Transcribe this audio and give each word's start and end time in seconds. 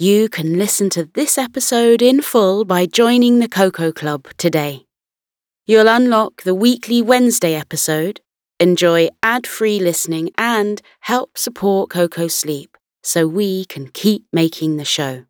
You 0.00 0.28
can 0.28 0.56
listen 0.56 0.90
to 0.90 1.06
this 1.06 1.36
episode 1.36 2.02
in 2.02 2.22
full 2.22 2.64
by 2.64 2.86
joining 2.86 3.40
the 3.40 3.48
Koko 3.48 3.90
Club 3.90 4.28
today. 4.36 4.86
You'll 5.66 5.88
unlock 5.88 6.42
the 6.42 6.54
weekly 6.54 7.02
Wednesday 7.02 7.56
episode, 7.56 8.20
enjoy 8.60 9.08
ad 9.24 9.44
free 9.44 9.80
listening, 9.80 10.30
and 10.38 10.80
help 11.00 11.36
support 11.36 11.90
Koko 11.90 12.28
sleep 12.28 12.76
so 13.02 13.26
we 13.26 13.64
can 13.64 13.88
keep 13.88 14.24
making 14.32 14.76
the 14.76 14.84
show. 14.84 15.24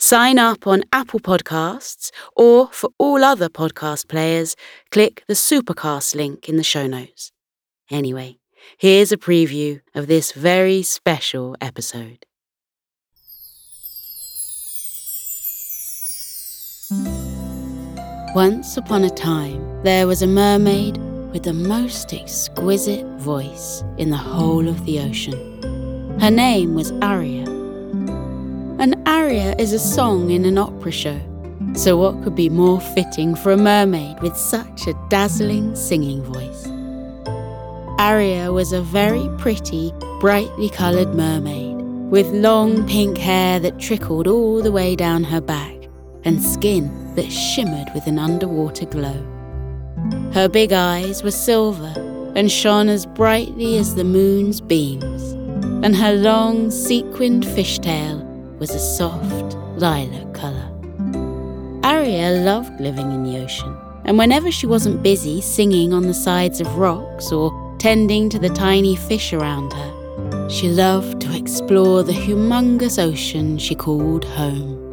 Sign 0.00 0.40
up 0.40 0.66
on 0.66 0.82
Apple 0.92 1.20
Podcasts, 1.20 2.10
or 2.34 2.66
for 2.72 2.90
all 2.98 3.22
other 3.22 3.48
podcast 3.48 4.08
players, 4.08 4.56
click 4.90 5.22
the 5.28 5.34
Supercast 5.34 6.16
link 6.16 6.48
in 6.48 6.56
the 6.56 6.64
show 6.64 6.88
notes. 6.88 7.30
Anyway, 7.92 8.38
here's 8.76 9.12
a 9.12 9.16
preview 9.16 9.82
of 9.94 10.08
this 10.08 10.32
very 10.32 10.82
special 10.82 11.54
episode. 11.60 12.26
Once 18.34 18.76
upon 18.76 19.04
a 19.04 19.10
time, 19.10 19.62
there 19.84 20.08
was 20.08 20.20
a 20.20 20.26
mermaid 20.26 20.96
with 21.30 21.44
the 21.44 21.52
most 21.52 22.12
exquisite 22.12 23.06
voice 23.18 23.84
in 23.96 24.10
the 24.10 24.16
whole 24.16 24.66
of 24.66 24.84
the 24.86 24.98
ocean. 24.98 26.18
Her 26.18 26.32
name 26.32 26.74
was 26.74 26.90
Aria. 27.00 27.44
An 28.80 29.00
aria 29.06 29.54
is 29.60 29.72
a 29.72 29.78
song 29.78 30.30
in 30.30 30.44
an 30.46 30.58
opera 30.58 30.90
show, 30.90 31.20
so 31.74 31.96
what 31.96 32.24
could 32.24 32.34
be 32.34 32.48
more 32.48 32.80
fitting 32.80 33.36
for 33.36 33.52
a 33.52 33.56
mermaid 33.56 34.20
with 34.20 34.36
such 34.36 34.88
a 34.88 34.98
dazzling 35.08 35.76
singing 35.76 36.20
voice? 36.20 36.66
Aria 38.00 38.50
was 38.50 38.72
a 38.72 38.82
very 38.82 39.28
pretty, 39.38 39.92
brightly 40.18 40.70
coloured 40.70 41.14
mermaid 41.14 41.76
with 42.10 42.26
long 42.32 42.84
pink 42.88 43.16
hair 43.16 43.60
that 43.60 43.78
trickled 43.78 44.26
all 44.26 44.60
the 44.60 44.72
way 44.72 44.96
down 44.96 45.22
her 45.22 45.40
back 45.40 45.73
and 46.24 46.42
skin 46.42 47.14
that 47.14 47.30
shimmered 47.30 47.88
with 47.94 48.06
an 48.06 48.18
underwater 48.18 48.86
glow. 48.86 49.22
Her 50.32 50.48
big 50.48 50.72
eyes 50.72 51.22
were 51.22 51.30
silver 51.30 51.92
and 52.34 52.50
shone 52.50 52.88
as 52.88 53.06
brightly 53.06 53.78
as 53.78 53.94
the 53.94 54.04
moon's 54.04 54.60
beams, 54.60 55.32
and 55.84 55.94
her 55.94 56.14
long 56.14 56.70
sequined 56.70 57.44
fishtail 57.44 58.22
was 58.58 58.70
a 58.70 58.78
soft 58.78 59.54
lilac 59.78 60.34
colour. 60.34 60.70
Aria 61.84 62.42
loved 62.42 62.80
living 62.80 63.12
in 63.12 63.24
the 63.24 63.38
ocean, 63.38 63.76
and 64.04 64.18
whenever 64.18 64.50
she 64.50 64.66
wasn't 64.66 65.02
busy 65.02 65.40
singing 65.40 65.92
on 65.92 66.02
the 66.02 66.14
sides 66.14 66.60
of 66.60 66.76
rocks 66.76 67.30
or 67.30 67.52
tending 67.78 68.28
to 68.30 68.38
the 68.38 68.48
tiny 68.48 68.96
fish 68.96 69.32
around 69.32 69.72
her, 69.72 70.48
she 70.50 70.68
loved 70.68 71.20
to 71.20 71.36
explore 71.36 72.02
the 72.02 72.12
humongous 72.12 72.98
ocean 72.98 73.58
she 73.58 73.74
called 73.74 74.24
home. 74.24 74.83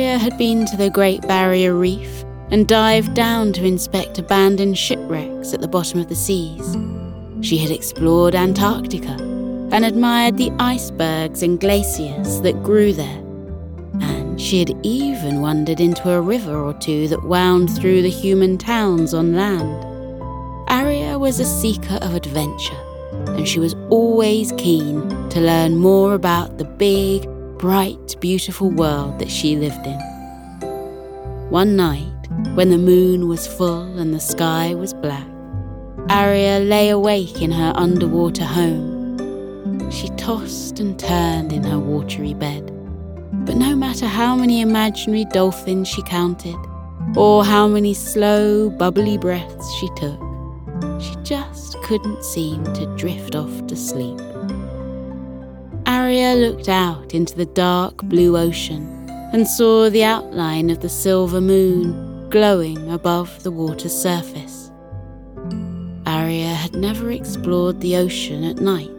Aria 0.00 0.16
had 0.16 0.38
been 0.38 0.64
to 0.64 0.78
the 0.78 0.88
Great 0.88 1.20
Barrier 1.28 1.74
Reef 1.74 2.24
and 2.50 2.66
dived 2.66 3.12
down 3.12 3.52
to 3.52 3.66
inspect 3.66 4.18
abandoned 4.18 4.78
shipwrecks 4.78 5.52
at 5.52 5.60
the 5.60 5.68
bottom 5.68 6.00
of 6.00 6.08
the 6.08 6.16
seas. 6.16 6.74
She 7.42 7.58
had 7.58 7.70
explored 7.70 8.34
Antarctica 8.34 9.18
and 9.70 9.84
admired 9.84 10.38
the 10.38 10.52
icebergs 10.58 11.42
and 11.42 11.60
glaciers 11.60 12.40
that 12.40 12.62
grew 12.62 12.94
there. 12.94 13.22
And 14.00 14.40
she 14.40 14.60
had 14.60 14.74
even 14.82 15.42
wandered 15.42 15.80
into 15.80 16.10
a 16.10 16.22
river 16.22 16.56
or 16.56 16.72
two 16.72 17.06
that 17.08 17.24
wound 17.24 17.68
through 17.76 18.00
the 18.00 18.08
human 18.08 18.56
towns 18.56 19.12
on 19.12 19.36
land. 19.36 19.84
Aria 20.70 21.18
was 21.18 21.40
a 21.40 21.44
seeker 21.44 21.98
of 22.00 22.14
adventure, 22.14 22.80
and 23.26 23.46
she 23.46 23.60
was 23.60 23.74
always 23.90 24.52
keen 24.52 25.10
to 25.28 25.42
learn 25.42 25.76
more 25.76 26.14
about 26.14 26.56
the 26.56 26.64
big, 26.64 27.28
bright, 27.60 28.16
beautiful 28.20 28.70
world 28.70 29.18
that 29.18 29.30
she 29.30 29.54
lived 29.54 29.86
in. 29.86 30.00
One 31.50 31.76
night, 31.76 32.26
when 32.54 32.70
the 32.70 32.78
moon 32.78 33.28
was 33.28 33.46
full 33.46 33.98
and 33.98 34.14
the 34.14 34.18
sky 34.18 34.74
was 34.74 34.94
black, 34.94 35.26
Aria 36.08 36.60
lay 36.60 36.88
awake 36.88 37.42
in 37.42 37.50
her 37.50 37.74
underwater 37.76 38.44
home. 38.44 39.90
She 39.90 40.08
tossed 40.16 40.80
and 40.80 40.98
turned 40.98 41.52
in 41.52 41.62
her 41.64 41.78
watery 41.78 42.32
bed, 42.32 42.64
but 43.44 43.56
no 43.56 43.76
matter 43.76 44.06
how 44.06 44.36
many 44.36 44.62
imaginary 44.62 45.26
dolphins 45.26 45.86
she 45.86 46.02
counted, 46.04 46.56
or 47.14 47.44
how 47.44 47.68
many 47.68 47.92
slow, 47.92 48.70
bubbly 48.70 49.18
breaths 49.18 49.70
she 49.74 49.88
took, 49.96 50.18
she 50.98 51.14
just 51.24 51.76
couldn't 51.82 52.24
seem 52.24 52.64
to 52.72 52.86
drift 52.96 53.34
off 53.34 53.66
to 53.66 53.76
sleep. 53.76 54.18
Aria 56.10 56.34
looked 56.34 56.68
out 56.68 57.14
into 57.14 57.36
the 57.36 57.46
dark 57.46 57.98
blue 57.98 58.36
ocean 58.36 59.08
and 59.32 59.46
saw 59.46 59.88
the 59.88 60.02
outline 60.02 60.68
of 60.68 60.80
the 60.80 60.88
silver 60.88 61.40
moon 61.40 62.28
glowing 62.30 62.90
above 62.90 63.44
the 63.44 63.50
water's 63.52 63.94
surface. 63.94 64.72
Aria 66.06 66.48
had 66.48 66.74
never 66.74 67.12
explored 67.12 67.80
the 67.80 67.94
ocean 67.94 68.42
at 68.42 68.56
night. 68.56 68.90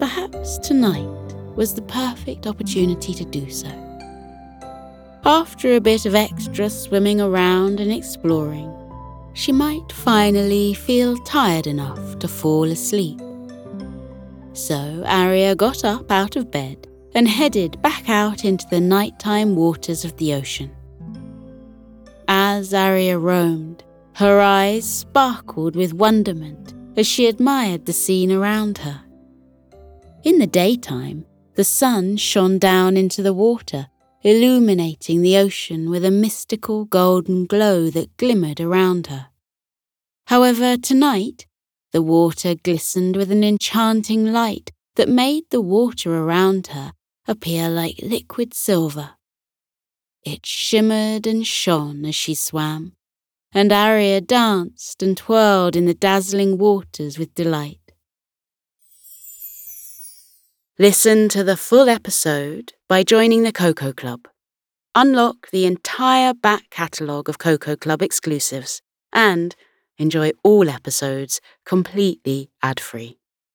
Perhaps 0.00 0.58
tonight 0.58 1.06
was 1.54 1.72
the 1.72 1.82
perfect 1.82 2.48
opportunity 2.48 3.14
to 3.14 3.24
do 3.24 3.48
so. 3.48 3.70
After 5.24 5.76
a 5.76 5.80
bit 5.80 6.04
of 6.04 6.16
extra 6.16 6.68
swimming 6.68 7.20
around 7.20 7.78
and 7.78 7.92
exploring, 7.92 8.74
she 9.34 9.52
might 9.52 9.92
finally 9.92 10.74
feel 10.74 11.16
tired 11.18 11.68
enough 11.68 12.18
to 12.18 12.26
fall 12.26 12.64
asleep. 12.64 13.20
So 14.54 15.02
Aria 15.06 15.54
got 15.54 15.84
up 15.84 16.10
out 16.10 16.36
of 16.36 16.50
bed 16.50 16.86
and 17.14 17.26
headed 17.26 17.80
back 17.82 18.08
out 18.08 18.44
into 18.44 18.66
the 18.70 18.80
nighttime 18.80 19.56
waters 19.56 20.04
of 20.04 20.16
the 20.16 20.34
ocean. 20.34 20.70
As 22.28 22.74
Aria 22.74 23.18
roamed, 23.18 23.82
her 24.14 24.40
eyes 24.40 24.84
sparkled 24.84 25.74
with 25.74 25.94
wonderment 25.94 26.74
as 26.96 27.06
she 27.06 27.26
admired 27.26 27.86
the 27.86 27.92
scene 27.92 28.30
around 28.30 28.78
her. 28.78 29.02
In 30.22 30.38
the 30.38 30.46
daytime, 30.46 31.24
the 31.54 31.64
sun 31.64 32.16
shone 32.16 32.58
down 32.58 32.96
into 32.96 33.22
the 33.22 33.34
water, 33.34 33.88
illuminating 34.22 35.22
the 35.22 35.36
ocean 35.36 35.90
with 35.90 36.04
a 36.04 36.10
mystical 36.10 36.84
golden 36.84 37.46
glow 37.46 37.90
that 37.90 38.16
glimmered 38.18 38.60
around 38.60 39.08
her. 39.08 39.28
However, 40.26 40.76
tonight, 40.76 41.46
the 41.92 42.02
water 42.02 42.54
glistened 42.54 43.16
with 43.16 43.30
an 43.30 43.44
enchanting 43.44 44.32
light 44.32 44.70
that 44.96 45.08
made 45.08 45.44
the 45.50 45.60
water 45.60 46.16
around 46.16 46.68
her 46.68 46.92
appear 47.26 47.68
like 47.68 47.96
liquid 48.02 48.54
silver. 48.54 49.10
It 50.24 50.46
shimmered 50.46 51.26
and 51.26 51.46
shone 51.46 52.04
as 52.04 52.14
she 52.14 52.34
swam, 52.34 52.92
and 53.52 53.72
Aria 53.72 54.20
danced 54.20 55.02
and 55.02 55.16
twirled 55.16 55.76
in 55.76 55.86
the 55.86 55.94
dazzling 55.94 56.58
waters 56.58 57.18
with 57.18 57.34
delight. 57.34 57.78
Listen 60.78 61.28
to 61.28 61.44
the 61.44 61.56
full 61.56 61.88
episode 61.88 62.72
by 62.88 63.02
joining 63.02 63.42
the 63.42 63.52
Koko 63.52 63.92
Club. 63.92 64.26
Unlock 64.94 65.50
the 65.50 65.66
entire 65.66 66.34
back 66.34 66.70
catalogue 66.70 67.28
of 67.28 67.38
Koko 67.38 67.76
Club 67.76 68.02
exclusives 68.02 68.80
and 69.12 69.54
enjoy 70.02 70.30
all 70.42 70.68
episodes 70.68 71.40
completely 71.64 72.50
ad 72.62 72.80
free. 72.80 73.21